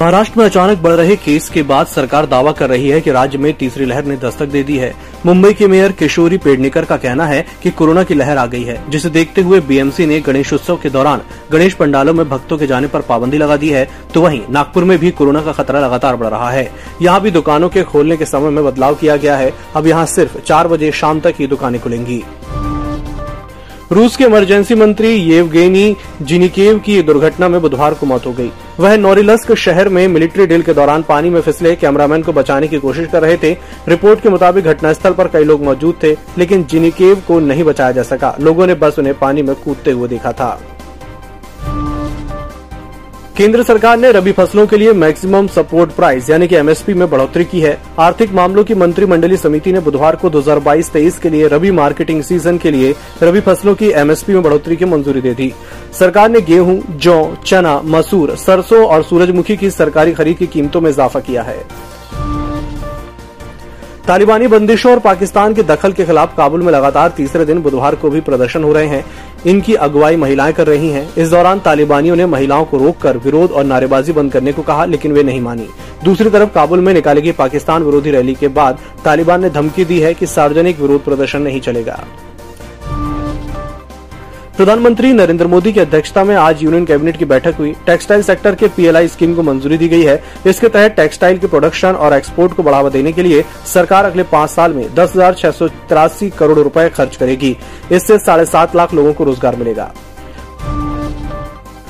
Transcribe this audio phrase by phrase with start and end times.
[0.00, 3.38] महाराष्ट्र में अचानक बढ़ रहे केस के बाद सरकार दावा कर रही है कि राज्य
[3.38, 4.92] में तीसरी लहर ने दस्तक दे दी है।
[5.26, 8.78] मुंबई के मेयर किशोरी पेडनेकर का कहना है कि कोरोना की लहर आ गई है,
[8.90, 12.86] जिसे देखते हुए बीएमसी ने गणेश उत्सव के दौरान गणेश पंडालों में भक्तों के जाने
[12.86, 16.28] पर पाबंदी लगा दी है तो वहीं नागपुर में भी कोरोना का खतरा लगातार बढ़
[16.28, 16.70] रहा है।
[17.02, 20.38] यहाँ भी दुकानों के खोलने के समय में बदलाव किया गया है। अब यहाँ सिर्फ़
[20.38, 22.22] चार बजे शाम तक ही दुकानें खुलेंगी।
[23.92, 28.50] रूस के इमरजेंसी मंत्री येवगेनी जिनिकेव की दुर्घटना में बुधवार को मौत हो गई।
[28.80, 32.78] वह नोरिलस्क शहर में मिलिट्री ड्रिल के दौरान पानी में फिसले, कैमरामैन को बचाने की
[32.78, 33.52] कोशिश कर रहे थे।
[33.88, 38.02] रिपोर्ट के मुताबिक घटनास्थल पर कई लोग मौजूद थे, लेकिन जिनिकेव को नहीं बचाया जा
[38.02, 40.60] सका। लोगों ने बस उन्हें पानी में कूदते हुए देखा था।
[43.40, 47.44] केंद्र सरकार ने रबी फ़सलों के लिए मैक्सिमम सपोर्ट प्राइस, यानी कि एमएसपी में बढ़ोतरी
[47.44, 52.22] की है। आर्थिक मामलों की मंत्रिमंडलीय समिति ने बुधवार को 2022-23 के लिए रबी मार्केटिंग
[52.22, 55.52] सीज़न के लिए रबी फ़सलों की एमएसपी में बढ़ोतरी की मंजूरी दे दी।
[55.98, 60.90] सरकार ने गेहूँ, जौ, चना, मसूर, सरसों और सूरजमुखी की सरकारी खरीद की कीमतों में
[60.90, 61.89] इजाफा किया है।
[64.10, 68.08] तालिबानी बंदिशों और पाकिस्तान के दखल के खिलाफ काबुल में लगातार तीसरे दिन बुधवार को
[68.10, 69.04] भी प्रदर्शन हो रहे हैं।
[69.46, 73.64] इनकी अगुवाई महिलाएँ कर रही हैं। इस दौरान तालिबानियों ने महिलाओं को रोककर विरोध और
[73.64, 75.68] नारेबाजी बंद करने को कहा, लेकिन वे नहीं मानी।
[76.04, 80.00] दूसरी तरफ़ काबुल में निकाली गई पाकिस्तान विरोधी रैली के बाद तालिबान ने धमकी दी
[80.00, 82.04] है कि सार्वजनिक विरोध प्रदर्शन नहीं चलेगा।
[84.60, 88.68] प्रधानमंत्री नरेंद्र मोदी की अध्यक्षता में आज यूनियन कैबिनेट की बैठक हुई। टेक्सटाइल सेक्टर के
[88.68, 92.62] पीएलआई स्कीम को मंजूरी दी गई है। इसके तहत टेक्सटाइल के प्रोडक्शन और एक्सपोर्ट को
[92.62, 95.16] बढ़ावा देने के लिए सरकार अगले पाँच साल में दस
[96.38, 97.56] करोड़ रुपये खर्च करेगी।
[97.92, 98.44] इससे साढ़े
[98.76, 99.92] लाख लोगों को रोज़गार मिलेगा।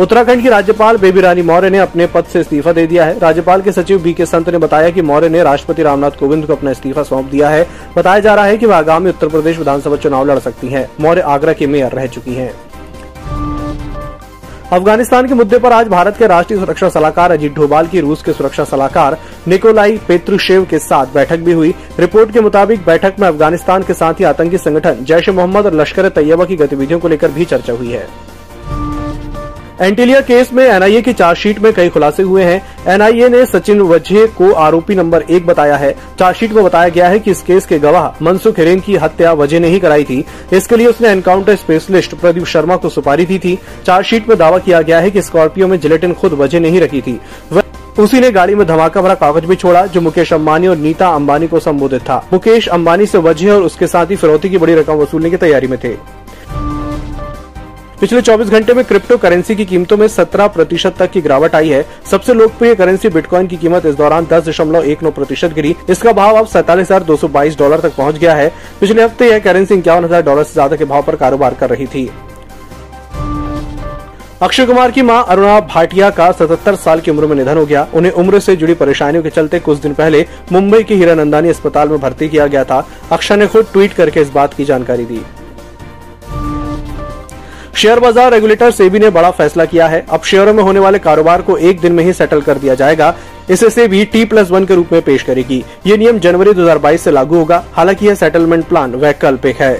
[0.00, 3.60] उत्तराखंड की राज्यपाल बेबी रानी मौर्य ने अपने पद से इस्तीफा दे दिया है। राज्यपाल
[3.62, 6.70] के सचिव बी के संत ने बताया कि मौर्य ने राष्ट्रपति रामनाथ कोविंद को अपना
[6.70, 10.26] इस्तीफा सौंप दिया है। बताया जा रहा है कि वह आगामी उत्तर प्रदेश विधानसभा चुनाव
[10.26, 12.52] लड़ सकती हैं। मौर्य आगरा के मेयर रह चुकी हैं।
[14.72, 18.32] अफ़गानिस्तान के मुद्दे पर आज भारत के राष्ट्रीय सुरक्षा सलाहकार अजीत डोभाल की रूस के
[18.32, 23.82] सुरक्षा सलाहकार निकोलाई पेत्रुशेव के साथ बैठक भी हुई। रिपोर्ट के मुताबिक बैठक में अफ़गानिस्तान
[23.82, 27.44] के साथ ही आतंकी संगठन जैश मोहम्मद और लश्कर तैयबा की गतिविधियों को लेकर भी
[27.44, 28.06] चर्चा हुई है।
[29.80, 34.26] एंटीलिया केस में एनआईए की चार्जशीट में कई खुलासे हुए हैं। एनआईए ने सचिन वजह
[34.26, 37.78] को आरोपी नंबर एक बताया है। चार्जशीट में बताया गया है कि इस केस के
[37.78, 42.14] गवाह मनसुख हिरेन की हत्या वजह ने ही कराई थी। इसके लिए उसने एनकाउंटर स्पेशलिस्ट
[42.14, 45.80] प्रदीप शर्मा को सुपारी दी थी। चार्जशीट में दावा किया गया है कि स्कॉर्पियो में
[45.80, 47.20] जिलेटिन खुद वजह नहीं रखी थी।
[47.98, 51.46] उसी ने गाड़ी में धमाका भरा कागज़ भी छोड़ा, जो मुकेश अंबानी और नीता अंबानी
[51.46, 54.94] को संबोधित था। मुकेश अंबानी से वजह और उसके साथ ही फिरौती की बड़ी रकम
[54.94, 56.13] वसूलने की तैयारी में थे।
[58.00, 61.68] पिछले 24 घंटे में क्रिप्टो करेंसी की कीमतों में 17 प्रतिशत तक की गिरावट आई
[61.68, 65.74] है। सबसे लोकप्रिय करेंसी बिटकॉइन की कीमत इस दौरान दस दशमलव एक नौ प्रतिशत गिरी।
[65.90, 68.48] इसका भाव अब सैतालीस हज़ार दो सौ बाईस डॉलर तक पहुँच गया है।
[68.80, 71.86] पिछले हफ़्ते यह करेंसी इक्यावन हज़ार डॉलर से ज़्यादा के भाव पर कारोबार कर रही
[71.86, 72.10] थी।
[74.42, 77.86] अक्षय कुमार की माँ अरुणा भाटिया का 77 साल की उम्र में निधन हो गया।
[77.94, 81.98] उन्हें उम्र से जुड़ी परेशानियों के चलते कुछ दिन पहले मुंबई के हीरानंदानी अस्पताल में
[82.00, 85.20] भर्ती किया गया था। अक्षय ने खुद ट्वीट करके इस बात की जानकारी दी।
[87.84, 91.42] शेयर बाज़ार रेगुलेटर सेबी ने बड़ा फैसला किया है। अब शेयरों में होने वाले कारोबार
[91.42, 93.14] को एक दिन में ही सेटल कर दिया जाएगा।
[93.50, 97.10] इसे सेबी टी प्लस वन के रूप में पेश करेगी। ये नियम जनवरी 2022 से
[97.10, 99.74] लागू होगा। हालाँकि यह सेटलमेंट प्लान वैकल्पिक है।